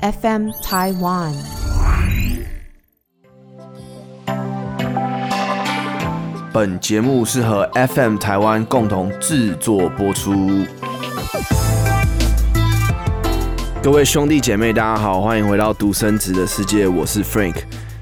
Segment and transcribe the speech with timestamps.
[0.00, 1.32] FM Taiwan。
[6.52, 10.66] 本节目是和 FM 台湾共同制作播出。
[13.82, 17.56] 各位兄弟姐妹，大家好，欢迎回到独生子的世界，我是 Frank。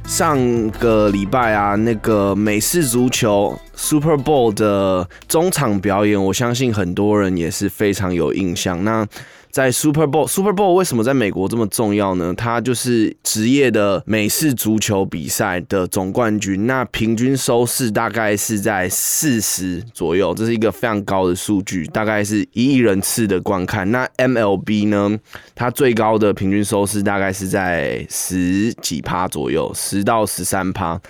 [0.05, 8.83] 上个礼拜啊，那个美式足球 Super Bowl 的中场表演，我相信很多人也是非常有印象。
[8.85, 9.07] 那
[9.55, 12.35] 在 Super Bowl，Super Bowl 为什么在美国这么重要呢？
[12.37, 23.89] 它就是职业的美式足球比赛的总冠军，那平均收视大概是在四十左右，这是一个非常高的数据，大概是一亿人次的观看。
[23.93, 25.17] 那 MLB 呢，
[25.55, 31.01] 它最高的平均收视大概是在十几趴左右，十到十三趴。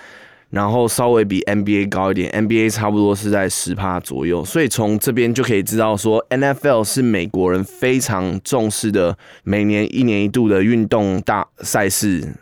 [0.55, 12.35] 然后稍微比 NBA 高一点，NBA 差不多是在十趴左右，所以从这边就可以知道说，NFL 是美国人非常重视的每年一年一度的运动大赛事。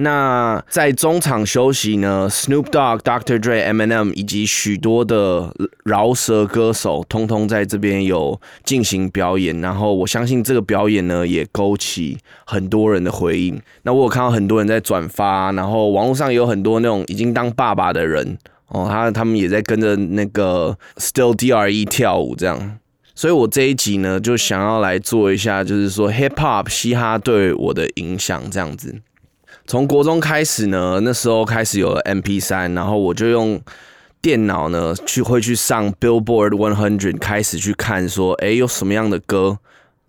[0.00, 3.36] 那在中场休息呢，Snoop Dogg、Dr.
[3.36, 5.52] Dre、Eminem 以及许多的
[5.84, 9.60] 饶舌歌手，通通在这边有进行表演。
[9.60, 13.60] 然后我相信这个表演呢，也勾起很多人的回应。
[13.82, 18.38] 那我有看到很多人在转发，然后网络上有很多那种已经当爸爸的人
[18.68, 22.78] 哦，他他们也在跟着那个 Still DRE 跳舞这样。
[23.16, 29.00] 所以我这一集呢，就想要来做一下，就是说 Hip Hop 嘻哈对我的影响这样子。
[29.68, 33.60] 从国中开始呢，那时候开始有了 MP 三，然后我就用
[34.22, 39.58] 电脑呢去会去上 Billboard One Hundred，开始去看说，哎，有什么样的歌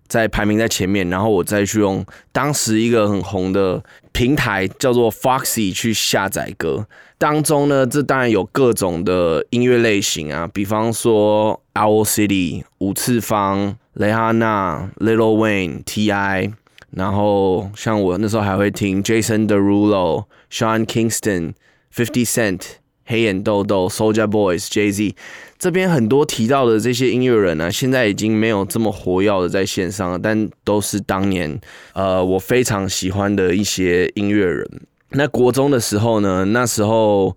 [0.08, 6.88] 在排名在前面，然后我再去用当时一个很红的平台叫做 Foxy 去下载歌。
[7.18, 16.54] 当中呢，这当然有各种的音乐类型啊，比方说 Owl City、五次方、蕾哈娜、Little Wayne、T.I。
[16.92, 21.54] 然后像我那时候还会听 Jason Derulo、Sean Kingston、
[21.94, 22.62] Fifty Cent、
[23.06, 25.16] 黑眼豆豆、Soldier Boys、Jay Z
[25.58, 31.60] 这边很多提到的这些音乐人呢，现在已经没有这么活跃的在线上了，但都是当年
[31.94, 34.66] 呃我非常喜欢的一些音乐人。
[35.12, 37.36] 那国中的时候呢，那时候。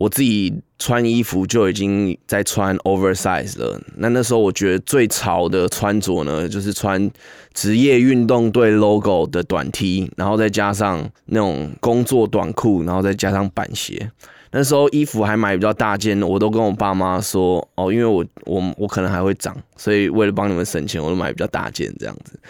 [0.00, 3.78] 我自己穿衣服就已经在穿 oversize 了。
[3.96, 7.10] 那那时候我觉得最潮的穿着呢，就是穿
[7.52, 14.10] 职业运动队 logo 的短 T，然后再加上那种工作短裤，然后再加上板鞋。
[14.52, 22.40] 那时候衣服还买比较大件，我都跟我爸妈说哦，因为我我我可能还会长，所以为了帮你们省钱，我都买比较大件这样子。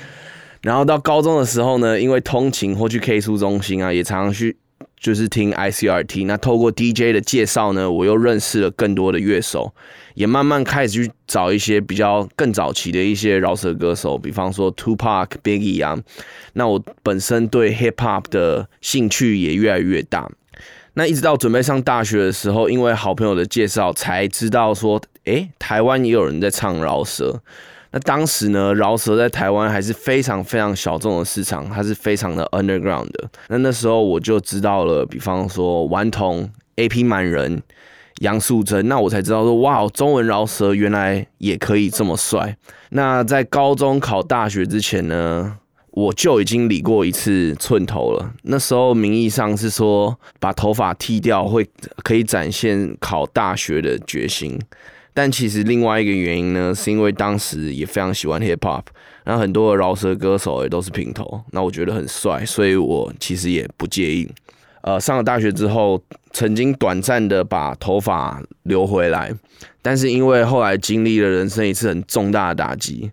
[0.62, 4.56] 然后到高中的时候呢，因为通勤或去 K 书中心啊，也常常去。
[4.99, 9.73] 就是听 ICRT，那透过 DJ 的介绍呢，我又认识了更多的乐手，
[10.15, 15.99] 也慢慢开始去找一些比较更早期的一些饶舌歌手，比方说 Tupac、Biggie 啊。
[16.53, 20.31] 那我本身对 Hip Hop 的兴趣也越来越大。
[20.95, 27.41] 那一直到准备上大学的时候，因为好朋友的介绍，才知道说，诶，台湾也有人在唱饶舌。
[27.93, 33.28] 那当时呢，饶舌在台湾还是非常非常小众的市场，它是非常的 underground 的。
[33.49, 37.03] 那那时候我就知道了，比方说顽童、A.P.
[37.03, 37.61] 满人、
[38.21, 42.56] 杨素贞，那我才知道说，哇，中文饶舌原来也可以这么帅。
[42.91, 45.57] 那在高中考大学之前呢，
[45.91, 48.33] 我就已经理过一次寸头了。
[48.43, 51.69] 那时候名义上是说把头发剃掉会
[52.05, 54.57] 可以展现考大学的决心。
[55.21, 58.85] 但其实另外一个原因呢，是因为当时也非常喜欢 hip hop，
[59.23, 64.27] 然后很多的饶舌歌手也都是平头，那我觉得很帅，所以我其实也不介意。
[64.81, 69.31] 呃，上了大学之后，曾经短暂的把头发留回来，
[69.83, 73.11] 但是因为后来经历了人生一次很重大的打击，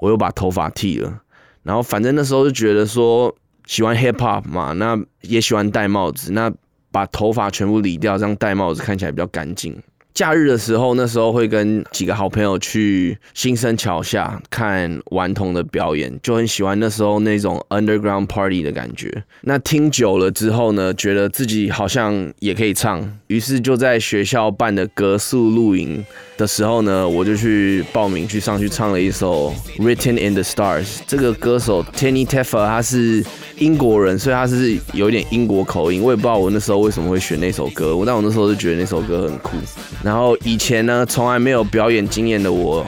[0.00, 1.22] 我又把头发剃了。
[1.62, 3.34] 然后反正那时候就觉得说
[3.64, 6.52] 喜欢 hip hop 嘛，那也喜欢戴帽子，那
[6.92, 9.74] 把头发全部理掉，这样戴帽子看起来比较干净。
[10.16, 19.12] 假日的时候，那时候会跟几个好朋友去新生桥下看顽童的表演，就很喜欢那时候那种 underground party 的感觉。
[19.42, 26.02] 那听久了之后呢，觉得自己好像也可以唱，于是就在学校办的格宿露营
[26.38, 31.00] 的时候呢，我就去报名去上去唱了一首 Written in the Stars。
[31.06, 33.22] 这个歌手 Tenny Teffer 他是
[33.58, 36.00] 英国人，所以他是有点英国口音。
[36.00, 39.58] 我也不知道我那时候为什么会选那首歌，但我那时候就觉得那首歌很酷。
[40.06, 42.86] 然后以前呢，从来没有表演经验的我，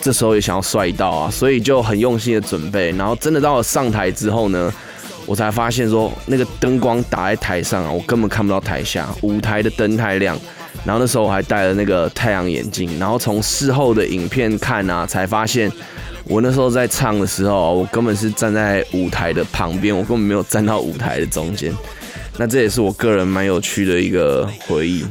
[0.00, 2.90] 这时候也想要帅到啊，所以就很用心的准备。
[2.90, 4.72] 然后真的到了上台之后呢，
[5.26, 10.36] 我才发现说，那个灯光打在台上啊，我根本看不到台下，舞台的灯太亮。
[10.84, 12.98] 然后那时候我还戴了那个太阳眼镜。
[12.98, 15.70] 然后从事后的影片看啊，才发现
[16.24, 21.72] 我那时候在唱的时候，我根本是站在舞台的旁边，我根本没有站到舞台的中间。
[22.36, 25.04] 那这也是我个人蛮有趣的一个回忆。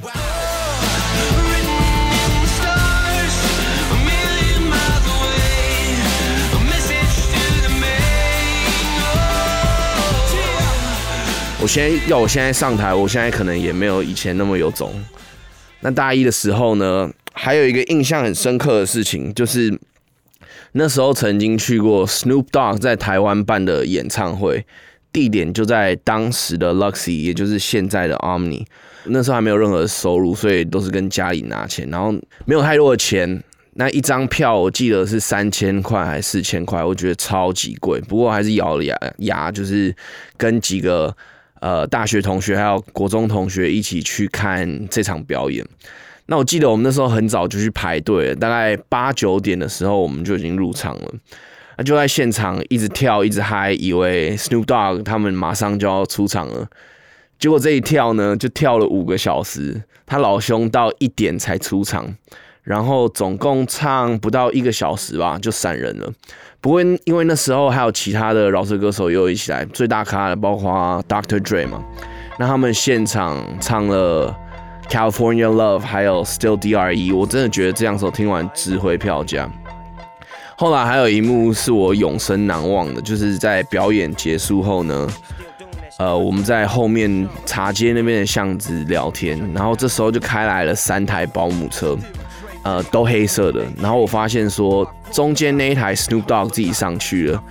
[11.68, 14.94] 我现在要我现在上台，我现在可能也没有以前那么有种。
[15.82, 19.78] 那大一的时候呢，还有一个印象很深刻的事情，就是
[20.72, 24.66] 那时候曾经去过 Snoop Dogg 在台湾办的演唱会。
[25.12, 28.66] 地点就在当时的 Luxy，也就是现在的 Omni。
[29.04, 32.14] 那时候还没有任何收入，所以都是跟家里拿钱，然后
[32.46, 33.44] 没有太多的钱。
[33.74, 38.00] 那一张票我记得是三千块还是四千块，我觉得超级贵。
[38.00, 39.94] 不过还是咬了牙牙，就是
[40.38, 41.14] 跟几个
[41.62, 45.66] 呃大学同学还有国中同学一起去看这场表演。
[46.28, 51.14] 那我记得我们那时候很早就去排队，大概八九点的时候我们就已经入场了。
[51.78, 56.68] 那就在现场一直跳，一直嗨，以为 Snoop Dogg 他们马上就要出场了。
[57.40, 59.84] 结果这一跳呢，就跳了五个小时。
[60.10, 62.16] 他老兄到一点才出场，
[62.68, 66.12] 然后总共唱不到一个小时吧，就闪人了。
[66.60, 71.40] 不过因为那时候还有其他的饶舌歌手也有一起来，最大咖的包括 Dr.
[71.40, 71.82] Dre 嘛。
[72.38, 74.36] 那他们现场唱了
[74.90, 77.16] California Love，还有 Still DRE。
[77.16, 79.50] 我真的觉得这两首听完值回票价。
[80.58, 85.08] 后来还有一幕是我永生难忘的，就是在表演结束后呢，
[86.00, 91.96] 呃，我们在后面茶街那边的巷子聊天，然后这时候就开来了三台保姆车，
[92.68, 97.42] 呃，都黑色的，然后我发现说中间那一台 Snoop Dogg 自己上去了，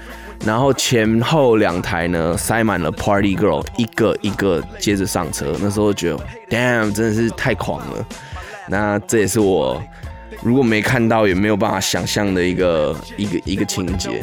[0.45, 6.19] 然后前后两台呢塞满了 Party Girl，一个一个接着上车，那时候觉得
[6.51, 8.07] Damn，真的是太狂了，
[8.69, 9.83] 那这也是我。
[10.43, 14.23] 如果没看到，也没有办法想象的一个一个一个情节。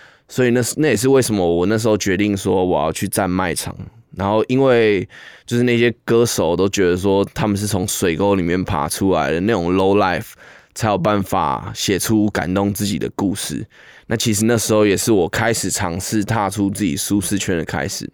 [0.31, 3.75] 所以那那也是为什么我那时候决定说我要去站卖场。
[4.15, 5.07] 然后因为
[5.45, 10.31] 就是那些歌手都觉得说他们是从水沟里面爬出来的那种 low life，
[10.73, 13.65] 才有办法写出感动自己的故事。
[14.07, 18.09] 那其实那时候也是我开始尝试踏出自己舒适圈的开始。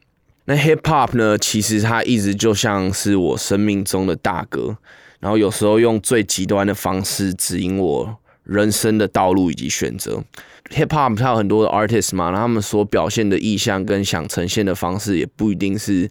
[0.46, 4.76] 那 hip hop 呢，其实它一直就像是我生命中的大哥，
[5.20, 10.24] 然后有时候用最极端的方式指引我人生的道路以及选择。
[10.70, 16.10] Hip hop 它有很多的 artist 嘛，他们所表现的意向跟想呈现的方式也不一定是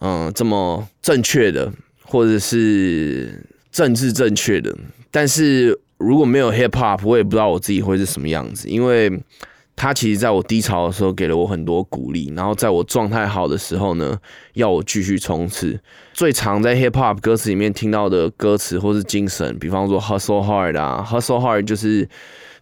[0.00, 1.72] 嗯这么正确的，
[2.04, 4.76] 或者是政治正确的，
[5.10, 5.80] 但是。
[6.02, 8.66] 如果没有 hip hop，我也不知道我自己会是什么样子。
[8.70, 9.22] 因为
[9.76, 14.18] 他其实在我低潮的时候给了我很多鼓励，然后在我状态好的时候呢，
[14.54, 15.78] 要我继续冲刺。
[16.14, 22.08] 最常在 hip hop 歌词里面听到的歌词或是精神，比方说 hustle hard 啊，hustle hard 就是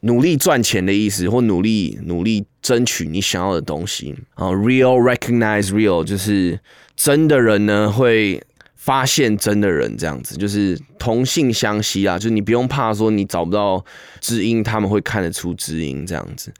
[0.00, 4.14] 努力赚钱的意思，或努力努力争取你想要的东西。
[4.34, 6.58] 啊，real recognize real 就是
[6.96, 8.42] 真的人呢会。
[8.80, 13.84] 发现真的人这样子，就是同性相吸啊，就你不用怕说你找不到
[14.18, 16.50] 知音，他们会看得出知音这样子。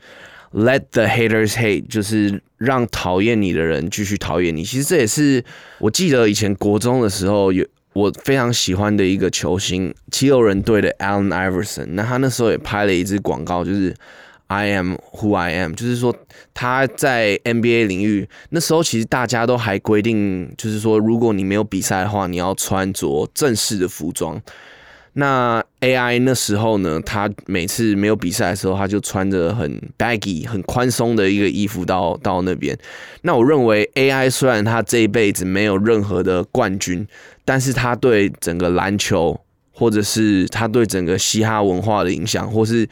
[0.52, 4.62] Let the haters hate，就是让讨厌你的人继续讨厌你。
[4.62, 5.42] 其实这也是
[5.78, 7.64] 我记得以前国中的时候有
[7.99, 11.87] 我非常喜欢的一个球星，七六人队的 Allen Iverson。
[11.90, 13.95] 那他那时候也拍了一支广告，就是。
[14.50, 16.17] I am who I am，就是说
[16.55, 24.40] 他在 NBA 领域那时候，其实大家都还规定，就是说如果你没有比赛的话，你要穿着正式的服装。
[25.12, 32.78] 那 AI 那时候呢，他每次没有比赛的时候，他就穿着很 baggy、很宽松的一个衣服到到那边。
[33.23, 37.07] 那我认为 AI 虽然他这一辈子没有任何的冠军，
[37.49, 39.40] 但是他对整个篮球。
[39.81, 42.85] 或者是他对整个嘻哈文化的影响，或是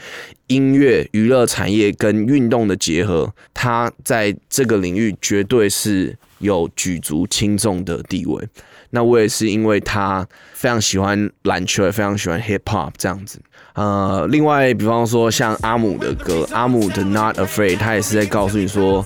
[0.47, 8.41] 音乐娱乐产业跟运动的结合，他在这个领域绝对是有举足轻重的地位。
[8.91, 13.41] 那我也是因为他非常喜欢篮球，也非常喜欢 hip hop 这样子。
[13.75, 19.05] 呃，另外，比方说像阿姆的歌，阿姆的 Not Afraid，他也是在告诉你说。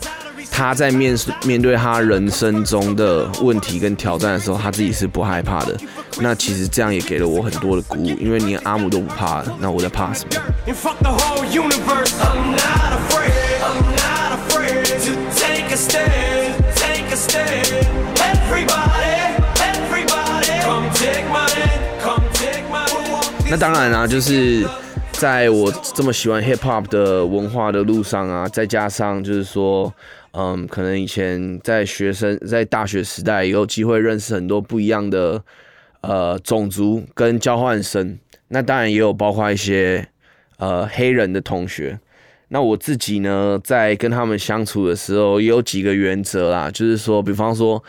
[0.50, 5.76] 他在面面对他人生中的问题跟挑战的时候，他自己是不害怕的。
[6.19, 10.30] 那其实这样也给了我很多的鼓舞，因为连阿姆都不怕，那我在怕什么？
[23.49, 24.64] 那当然啦，就是
[25.20, 29.92] 在我这么喜欢 hip hop 的文化的路上啊，再加上就是说，
[30.30, 35.44] 嗯，可能以前在学生在大学时代也有机会认识很多不一样的
[36.00, 40.08] 呃种族跟交换生，那当然也有包括一些
[40.56, 42.00] 呃黑人的同学。
[42.48, 47.84] 那我自己呢，在跟他们相处的时候，也有几个原则啦，就是说，比方说，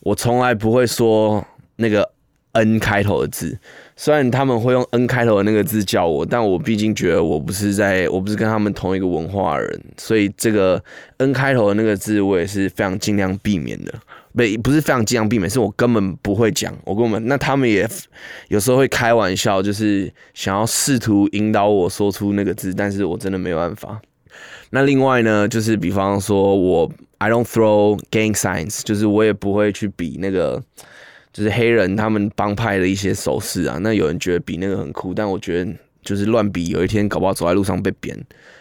[0.00, 1.46] 我从来不会说
[1.76, 2.10] 那个
[2.52, 3.58] N 开头的字。
[4.02, 10.82] 虽然他们会用 N 开头的那个字叫我，但我毕竟觉得我不是在，我不是跟他们同一个文化人，所以这个
[11.18, 13.92] N 开头的那个字，我也是非常尽量避免的。
[14.32, 16.74] 不，不是非常尽量避免，是我根本不会讲。
[16.86, 17.86] 我跟我们，那他们也
[18.48, 24.00] 有时候会开玩笑，就是想要试图引导我说出那个字，但是我真的没有办法。
[24.70, 30.62] 那另外呢，就是比方说我 I don't throw gang signs，就是我也不会去比那个。
[31.32, 35.72] 就是黑人他们帮派的一些手势啊，那有人觉得比那个很酷，但我觉得
[36.02, 38.18] 就是乱比，有一天搞不好走在路上被扁，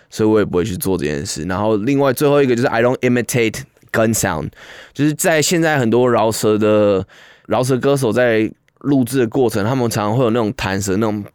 [0.09, 1.43] 所以我也不会去做这件事。
[1.45, 3.61] 然后另外最后一个就是 I don't imitate
[3.91, 4.49] gun sound，
[4.93, 7.03] 就是在现在很多饶舌的
[7.47, 11.25] 饶舌歌手在录制的过程，他们常常会有那种弹舌那种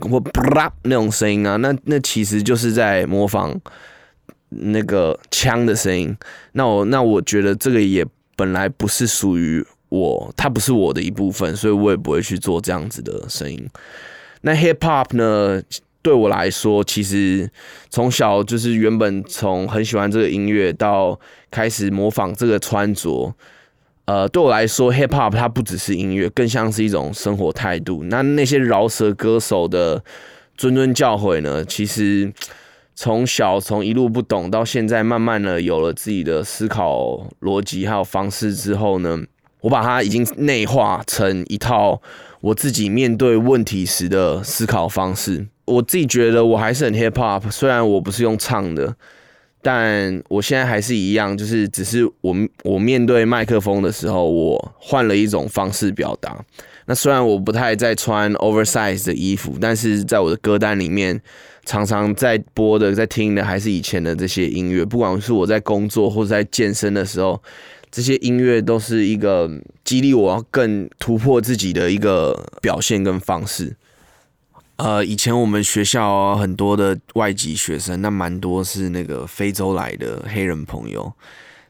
[0.00, 0.22] 或
[0.82, 3.58] 那种声音啊，那那其实就是在模仿
[4.50, 6.14] 那个枪的声音。
[6.52, 8.04] 那我那我觉得这个也
[8.36, 9.64] 本来不是属于。
[9.88, 13.68] 我它不是我的一部分，所以我也不会去做这样子的声音。
[14.42, 15.62] 那 hip hop 呢？
[16.02, 17.50] 对我来说，其实
[17.90, 21.18] 从小就是原本从很喜欢这个音乐到
[21.50, 23.34] 开始模仿这个穿着，
[24.04, 28.04] 呃，对我来说，hip hop 它不只是音乐，更像是一种生活态度。
[28.04, 29.98] 那那些饶舌歌手的
[30.56, 31.64] 谆谆教诲呢？
[31.64, 32.32] 其实
[32.94, 39.24] 从小从一路不懂到现在，慢慢的有了自己的思考逻辑还有方式之后呢？
[39.60, 42.00] 我把它已经内化成一套
[42.40, 45.46] 我自己面对问题时的思考方式。
[45.64, 48.94] 我自己觉得我还是很 hip hop，虽然我不是用唱的，
[49.60, 56.44] 但我现在还是一样，就是只是我我面对麦克风的时候，我换了一种方式表达。
[56.84, 61.20] 那虽然我不太在穿 oversize 的衣服，但是在我的歌单里面，
[61.64, 67.42] 常常在播的、在听的还是以前的这些音乐，不管是我在工作或者在健身的时候。
[67.96, 69.50] 这些音乐都是一个
[69.82, 73.74] 激励我要更突破自己的一个表现跟方式。
[74.76, 81.10] 呃，以前我们学校很多的外籍学生，那蛮多是那个非洲来的黑人朋友。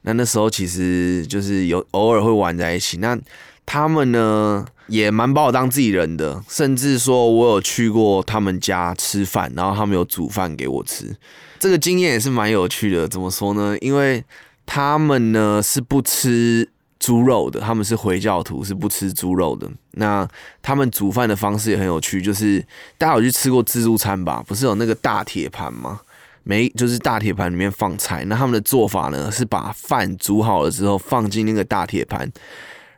[0.03, 2.97] 那那时候其实就是有偶尔会玩在一起。
[2.97, 3.17] 那
[3.65, 11.15] 他们呢也蛮把我当自己人的，甚至说我有去过他们家吃饭，然后他们有煮饭给我吃。
[11.61, 13.07] 这个经验也是蛮有趣的。
[13.07, 13.77] 怎么说呢？
[13.81, 14.25] 因为
[14.67, 16.69] 他们呢是不吃
[16.99, 19.71] 猪肉的，他们是回教徒，是不吃猪肉的。
[19.93, 20.29] 那
[20.61, 22.63] 他们煮饭的方式也很有趣，就是
[22.99, 24.43] 大家有去吃过自助餐吧？
[24.47, 26.01] 不是有那个大铁盘吗？
[26.43, 28.25] 没，就是大铁盘里面放菜。
[28.27, 32.31] 那他们的做法呢，是把饭煮好了之后放进那个大铁盘，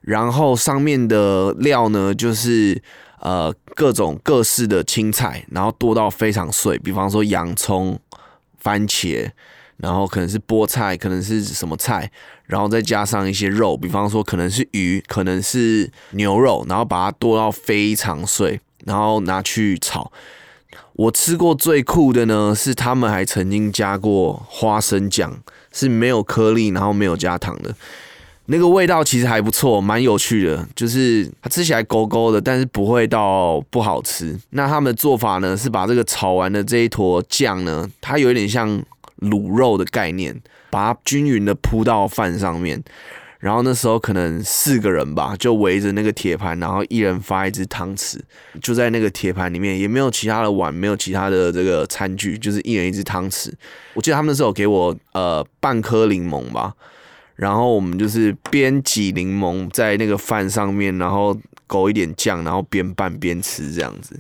[0.00, 2.80] 然后上面的料呢，就是
[3.20, 7.98] 呃各种各式的青菜，然后剁到非常碎，比方说洋葱、
[8.58, 9.30] 番茄。
[9.78, 12.11] 然后可能是菠菜，可能是什么菜，
[12.47, 20.11] 然后再加上一些肉，比方说可能是鱼，可能是牛肉，然后把它剁到非常碎，然后拿去炒。
[20.94, 25.32] 我吃过最酷的呢，是他们还曾经加过花生酱，
[25.73, 27.73] 是没有颗粒，然后没有加糖的，
[28.47, 34.37] 那个味道其实还不错，蛮有趣的，就是它吃起来勾勾的，但是不会到不好吃。
[34.50, 38.82] 那他们的做法呢，是把这个炒完的这一坨酱呢，它有点像。
[39.20, 42.82] 卤肉的概念，把它均匀的铺到饭上面，
[43.38, 48.18] 然后那时候可能四个人吧，就围着那个铁盘，然后一人发一只汤匙，
[48.60, 53.52] 就在那个铁盘里面，也没有其他的碗，没有其他的这个餐具，就是一人一只汤匙。
[53.94, 56.75] 我记得他们那时候给我呃半颗柠檬吧，
[57.37, 64.18] 然后我们就是边挤柠檬在那个饭上面，然后勾一点酱，然后边拌边吃这样子。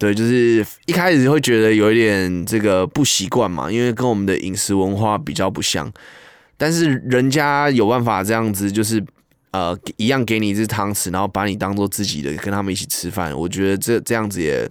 [0.00, 5.92] 对，就是一开始会觉得有一点这个不习惯嘛，因为跟我们的饮食文化比较不像。
[6.56, 9.04] 但是人家有办法这样子，就是
[9.50, 13.38] 呃一样给你一只汤匙，然后把你当做自己的，跟他们一起吃饭。
[13.38, 14.66] 我觉得这这样子也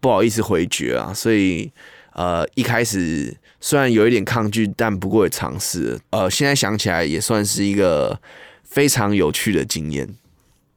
[0.00, 1.70] 不好意思回绝啊，所以
[2.14, 5.96] 呃一开始虽然有一点抗拒，但不过也尝试。
[6.10, 8.20] 呃，现在想起来也算是一个
[8.64, 10.08] 非常有趣的经验。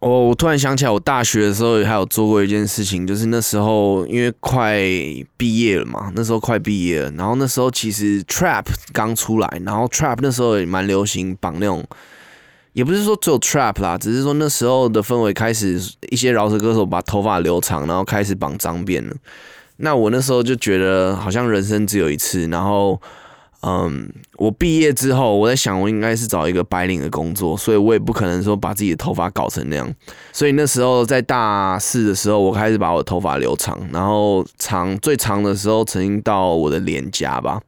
[0.06, 4.80] 哦，我突然想起来，我大学的时候还有做过一件事情，就是那时候因为快
[5.36, 11.84] 毕业了嘛，那时候快毕业了，然后那时候其实 trap 刚出来，然后 trap 那时候也蛮流行绑那种，
[12.74, 15.82] 也不是说只有 trap 啦，只是说那时候的氛围开始，
[16.12, 19.16] 一些饶舌歌手把头发留长，然后开始绑脏辫了。
[19.78, 23.02] 那我那时候就觉得好像人生只有一次，然后。
[23.68, 24.08] 嗯，
[24.38, 29.92] 我毕业之后，我在想，我应该是找一个白领的工作，所以我也不可能说把自己的头发搞成那样。
[30.32, 37.60] 所以那时候在大四的时候，我开始把我头发留长，然后长最长的时候曾经到我的脸颊吧。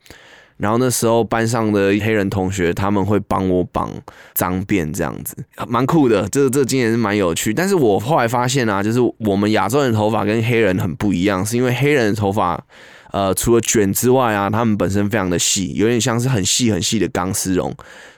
[0.58, 3.90] 然后那时候班上的黑人同学他们会帮我绑
[4.36, 5.36] 脏辫，这样子
[5.68, 6.30] 蛮酷的。
[6.30, 7.52] 这这个经验是蛮有趣。
[7.52, 12.64] 但是我后来发现啊，就是我们亚洲人头发跟黑人很不一样，是因为黑人的头发。
[13.12, 17.74] 呃，除了卷之外啊，他们本身非常的细，有点像是很细很细的钢丝绒，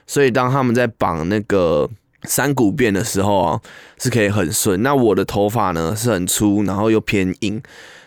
[0.06, 1.88] 所以当他们在绑那个
[2.24, 3.60] 三股辫的时候啊，
[3.98, 4.82] 是可以很顺。
[4.82, 7.62] 那我的头发呢是很粗，然后又偏硬，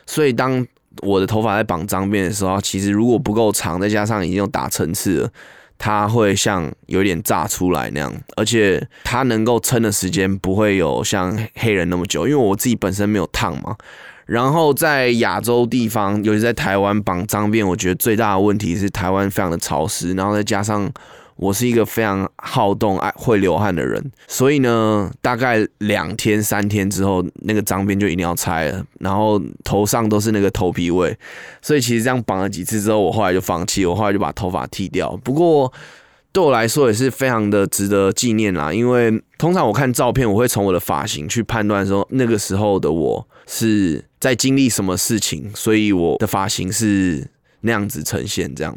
[0.06, 0.66] 所以当
[1.02, 5.30] 我的头发在绑脏辫的时候，其实如果不够长，再加上已经有打层次了，
[5.78, 13.76] 它会像有点炸出来那样，而且它能够撑的时间不会有像黑人那么久，因为我自己本身没有烫嘛。
[14.26, 20.90] 然后在亚洲地方，尤其在台湾绑脏辫，我觉得最大的问题是台湾非常的潮湿，然后再加上
[21.36, 31.18] 我是一个非常好动、爱会流汗的人，所以呢，大概两天三天之后，那个脏辫就一定要拆了，然后头上都是那个头皮味，
[31.62, 35.18] 所以其实这样绑了几次之后，我后来就放弃，我后来就把头发剃掉。
[35.24, 35.74] 不过
[36.32, 44.06] 对我来说也是非常的值得纪念啦，因为通常我看照片，我会从我的发型去判断说那个时候的我是。
[44.24, 47.28] 在经历什么事情，所以我的发型是
[47.60, 48.56] 那样子呈现。
[48.56, 48.74] 这样，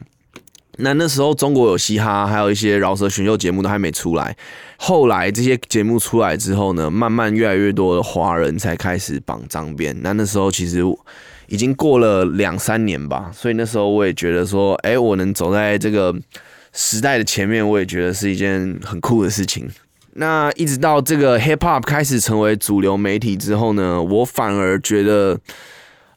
[0.79, 4.37] 那那时候中国有嘻哈，还有一些饶舌选秀节目都还没出来。
[4.77, 9.95] 后来这些节目出来之后呢，慢慢越来越多的华人才开始绑脏辫。
[10.01, 10.83] 那那时候其实
[11.47, 16.13] 已经过了两三年吧，所以那时候我也觉得说，哎，我能走在这个
[16.73, 19.71] 时代的前面，我也觉得是一件很酷的事情。
[20.19, 25.39] 那一直到这个 hip hop 开始成为主流媒体之后呢，我反而觉得，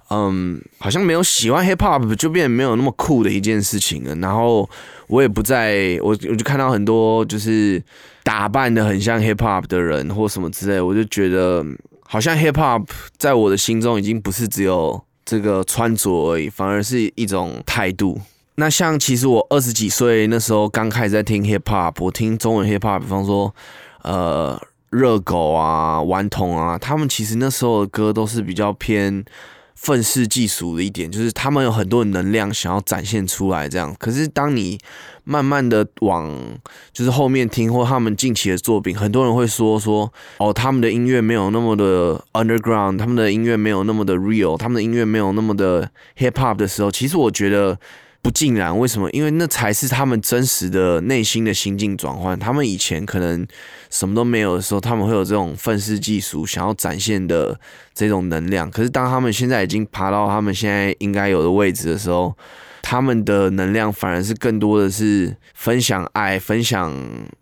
[0.09, 4.15] 嗯，好像没有喜欢 hip hop 就变得没有那么酷的一件事情了。
[4.15, 4.69] 然后
[5.07, 7.83] 我也不再，我我就看到很多就是
[8.23, 11.61] 打扮的很像 hip hop 的人或什么之类，我就觉得
[12.01, 18.17] 好像 hip hop 在我的心中已经不是只有这个穿着而已，反而是一种态度。
[18.55, 23.53] 那像其实我二十几岁那时候刚开始在听 hip hop，我听中文 hip hop，比方说。
[24.03, 24.59] 呃，
[24.89, 29.23] 热狗啊，顽童啊，他们其实那时候的歌都是比较偏
[29.75, 33.95] 愤世嫉俗的一点，就是他们有很多的能量想要展现出来，这样。
[33.99, 34.77] 可是当你
[35.23, 36.33] 慢慢的往
[36.91, 47.77] 就是后面听或他们近期的作品，很多人会说说，哦，他们的音乐没有那么的 underground，他们的音乐没有那么的 real，他们的音乐没有那么的 hip hop 的时候，其实我觉得。
[48.21, 49.09] 不尽然，为什么？
[49.11, 52.37] 因为那才是他们真实的内心的心境转换。
[52.37, 53.47] 他们以前可能
[53.89, 57.57] 什么都没有的时候，他们会有这种愤世嫉俗想要展现的
[57.93, 58.69] 这种能量。
[58.69, 62.35] 可是当他们现在已经爬到他们现在应该有的位置的时候，
[62.81, 66.93] 他们的能量反而是更多的是分享爱、分享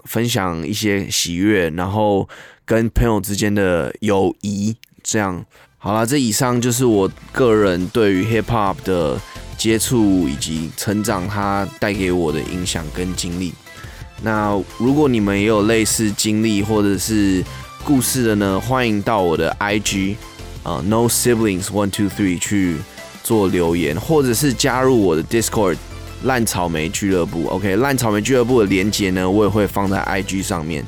[0.06, 2.30] 分享一些喜悦，然后
[2.66, 4.76] 跟朋友之间的友谊。
[5.02, 5.44] 这样
[5.78, 9.20] 好了，这以上就是我个人对于 hip hop 的。
[9.58, 13.54] 接触以及成长，它带给我的影响跟经历。
[14.22, 17.44] 那如果你们也有类似经历或者是
[17.84, 20.16] 故事的呢，欢迎到我的 IG
[20.64, 22.78] 啊，No Siblings One Two Three 去
[23.24, 25.78] 做留言，或者是加入我的 Discord
[26.24, 27.48] 烂草莓俱乐部。
[27.48, 30.86] OK，烂草莓俱乐部的连接呢，我也会放在 IG 上面。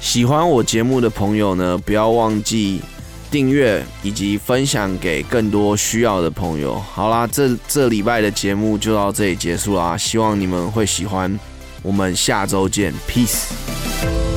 [0.00, 2.80] 喜欢我节目的朋友呢，不要忘记。
[3.30, 6.78] 订阅以及分享给更多需要的朋友。
[6.78, 11.38] 好啦，这这礼拜的节目就到这里结束啦，希望你们会喜欢。
[11.82, 14.35] 我们下周见，peace。